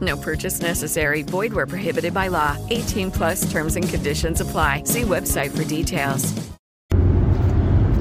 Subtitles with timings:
[0.00, 1.22] No purchase necessary.
[1.22, 2.56] Void where prohibited by law.
[2.70, 4.82] 18 plus terms and conditions apply.
[4.84, 6.34] See website for details.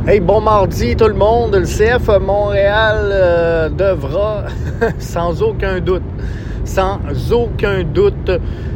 [0.08, 1.54] Hey, bon mardi tout le monde.
[1.54, 4.46] Le CF Montréal euh, devra,
[5.00, 6.02] sans aucun doute,
[6.64, 8.32] sans aucun doute,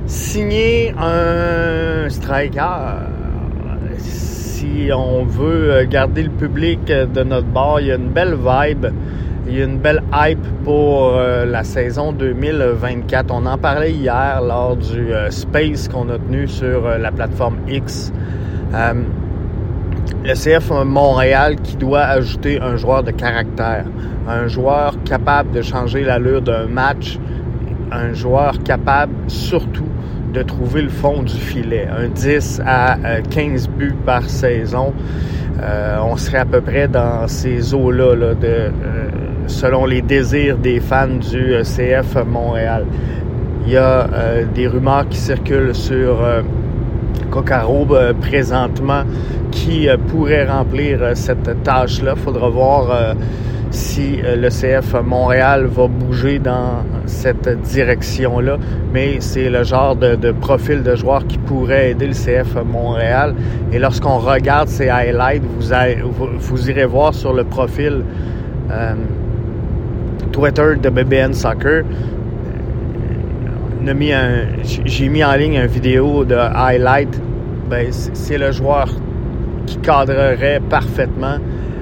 [0.08, 3.08] signer un striker.
[4.00, 8.88] Si on veut garder le public de notre bord, il y a une belle vibe.
[9.52, 13.32] Il y a une belle hype pour euh, la saison 2024.
[13.34, 17.58] On en parlait hier lors du euh, Space qu'on a tenu sur euh, la plateforme
[17.68, 18.14] X.
[20.24, 23.84] Le CF Montréal qui doit ajouter un joueur de caractère,
[24.26, 27.20] un joueur capable de changer l'allure d'un match,
[27.92, 29.90] un joueur capable surtout
[30.34, 31.88] de trouver le fond du filet.
[31.88, 32.98] Un 10 à
[33.30, 34.94] 15 buts par saison.
[35.62, 38.70] Euh, on serait à peu près dans ces eaux-là, euh,
[39.48, 42.86] selon les désirs des fans du euh, CF Montréal.
[43.66, 46.42] Il y a euh, des rumeurs qui circulent sur euh,
[47.30, 49.04] Coccaro euh, présentement
[49.52, 52.16] qui euh, pourrait remplir euh, cette tâche-là.
[52.16, 53.14] Faudra voir euh,
[53.72, 58.58] si euh, le CF Montréal va bouger dans cette direction-là,
[58.94, 63.34] mais c'est le genre de, profil de joueur qui pourrait aider le CF Montréal.
[63.72, 68.04] Et lorsqu'on regarde ces highlights, vous, vous, irez voir sur le profil
[68.70, 68.94] euh,
[70.32, 71.84] Twitter de BBN Soccer.
[74.86, 77.20] J'ai mis en ligne une vidéo de highlight.
[77.70, 78.90] Ben, c'est le joueur
[79.66, 81.38] qui cadrerait parfaitement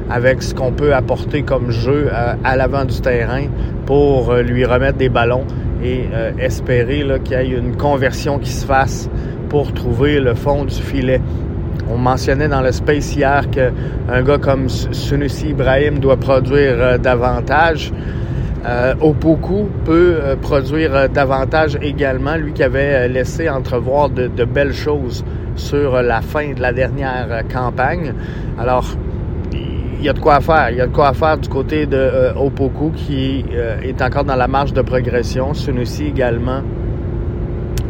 [0.10, 3.44] avec ce qu'on peut apporter comme jeu à, à l'avant du terrain
[3.86, 5.46] pour euh, lui remettre des ballons
[5.84, 9.10] et euh, espérer qu'il y ait une conversion qui se fasse
[9.50, 11.22] pour trouver le fond du filet.
[11.92, 16.98] On mentionnait dans le space hier qu'un gars comme Su- Sunusi Ibrahim doit produire euh,
[16.98, 17.92] davantage.
[18.66, 24.28] Euh, Opoku peut euh, produire euh, davantage également, lui qui avait euh, laissé entrevoir de,
[24.28, 25.24] de belles choses
[25.56, 28.14] sur euh, la fin de la dernière euh, campagne.
[28.60, 28.86] Alors,
[30.00, 30.70] il y a de quoi faire.
[30.72, 34.24] Il y a de quoi faire du côté de euh, Opoku qui euh, est encore
[34.24, 35.54] dans la marge de progression.
[35.54, 36.62] Sunusi également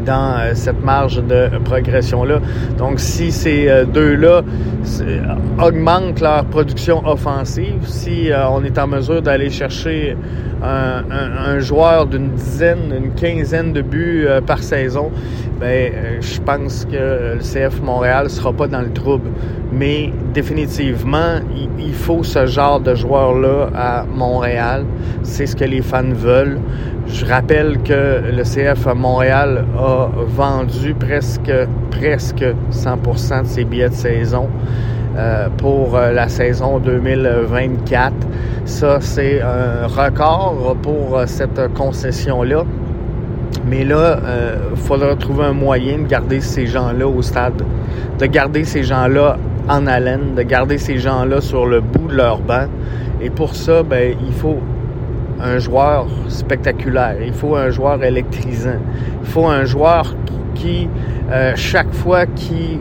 [0.09, 2.39] dans euh, cette marge de progression-là.
[2.77, 4.41] Donc, si ces euh, deux-là
[4.83, 5.21] c'est-
[5.61, 10.17] augmentent leur production offensive, si euh, on est en mesure d'aller chercher
[10.61, 15.09] un, joueur d'une dizaine, une quinzaine de buts euh, par saison,
[15.59, 19.29] ben, euh, je pense que le CF Montréal sera pas dans le trouble.
[19.71, 21.35] Mais définitivement,
[21.77, 24.83] il faut ce genre de joueur-là à Montréal.
[25.23, 26.59] C'est ce que les fans veulent.
[27.11, 31.51] Je rappelle que le CF Montréal a vendu presque,
[31.89, 34.47] presque 100% de ses billets de saison
[35.17, 38.13] euh, pour euh, la saison 2024.
[38.65, 42.63] Ça, c'est un record pour euh, cette concession-là.
[43.65, 44.19] Mais là,
[44.71, 47.63] il faudra trouver un moyen de garder ces gens-là au stade,
[48.19, 49.37] de garder ces gens-là
[49.67, 52.67] en haleine, de garder ces gens-là sur le bout de leur banc.
[53.19, 54.59] Et pour ça, ben, il faut
[55.41, 58.79] un joueur spectaculaire, il faut un joueur électrisant,
[59.21, 60.15] il faut un joueur
[60.55, 60.87] qui,
[61.31, 62.79] euh, chaque fois qu'il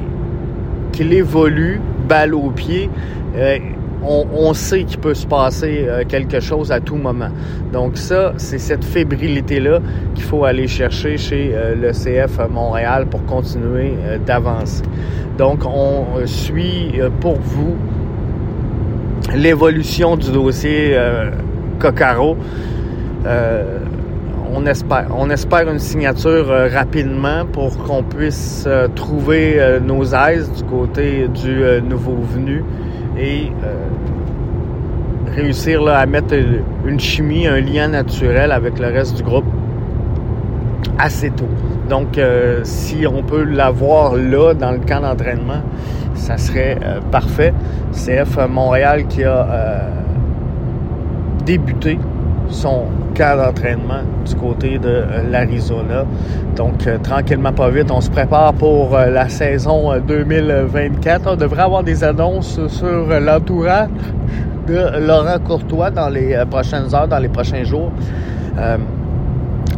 [0.98, 2.90] qu'il évolue, balle au pied,
[3.36, 3.58] euh,
[4.02, 7.30] on, sait qu'il peut se passer euh, quelque chose à tout moment.
[7.72, 9.78] Donc ça, c'est cette fébrilité-là
[10.16, 13.92] qu'il faut aller chercher chez euh, le CF Montréal pour continuer
[14.26, 14.82] d'avancer.
[15.36, 17.76] Donc on suit pour vous
[19.36, 20.96] l'évolution du dossier
[23.26, 23.78] Euh,
[24.54, 31.28] on espère, une signature euh, rapidement pour qu'on puisse euh, trouver nos aises du côté
[31.28, 32.64] du nouveau venu
[33.18, 33.52] et
[35.34, 36.34] réussir à mettre
[36.86, 39.44] une chimie, un lien naturel avec le reste du groupe
[40.98, 41.48] assez tôt.
[41.88, 42.18] Donc,
[42.62, 45.62] si on peut l'avoir là, dans le camp d'entraînement,
[46.14, 46.78] ça serait
[47.10, 47.52] parfait.
[47.92, 49.88] CF Montréal qui a
[51.48, 51.98] débuté
[52.50, 52.84] son
[53.16, 56.04] camp d'entraînement du côté de l'Arizona.
[56.54, 61.22] Donc, tranquillement, pas vite, on se prépare pour la saison 2024.
[61.32, 63.88] On devrait avoir des annonces sur l'entourage
[64.66, 67.90] de Laurent Courtois dans les euh, prochaines heures, dans les prochains jours.
[68.58, 68.76] Euh,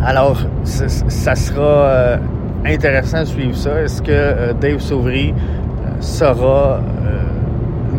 [0.04, 2.16] alors, ça sera euh,
[2.66, 3.82] intéressant de suivre ça.
[3.82, 5.32] Est-ce que Dave Sauvry
[6.00, 6.80] sera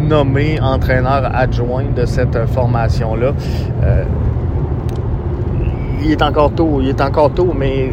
[0.07, 3.33] nommé entraîneur adjoint de cette formation-là?
[6.03, 7.91] il est encore tôt, il est encore tôt, mais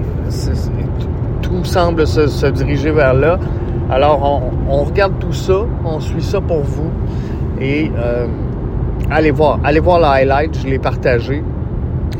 [1.43, 3.38] tout semble se, diriger vers là.
[3.90, 6.90] Alors, on, regarde tout ça, on suit ça pour vous.
[7.60, 7.90] Et
[9.11, 11.43] allez voir, allez voir le highlight, je l'ai partagé.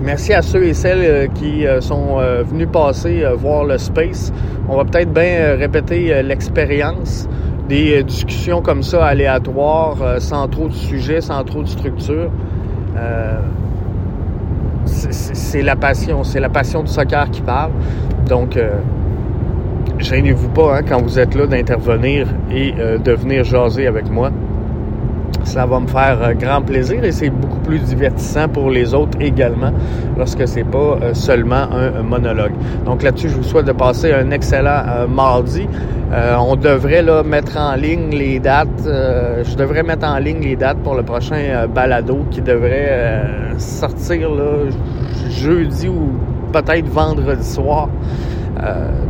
[0.03, 4.33] Merci à ceux et celles euh, qui euh, sont euh, venus passer voir le space.
[4.69, 7.29] On va peut-être bien répéter l'expérience
[7.69, 12.31] des discussions comme ça aléatoires, sans trop de sujets, sans trop de structure.
[14.87, 17.73] c'est la passion, c'est la passion du soccer qui parle.
[18.27, 18.59] Donc,
[19.99, 24.31] gênez-vous pas hein, quand vous êtes là d'intervenir et de venir jaser avec moi.
[25.45, 29.19] Ça va me faire euh, grand plaisir et c'est beaucoup plus divertissant pour les autres
[29.21, 29.73] également
[30.17, 32.53] lorsque c'est pas euh, seulement un, monologue.
[32.87, 35.69] Donc là-dessus, je vous souhaite de passer un excellent euh, mardi.
[36.39, 38.85] on devrait là, mettre en ligne les dates.
[38.85, 43.13] je devrais mettre en ligne les dates pour le prochain balado qui devrait
[43.59, 44.31] sortir
[45.29, 46.13] jeudi ou
[46.51, 47.89] peut-être vendredi soir.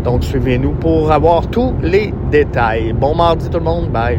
[0.03, 2.93] donc suivez-nous pour avoir tous les détails.
[2.93, 3.89] Bon mardi tout le monde.
[3.91, 4.19] Bye.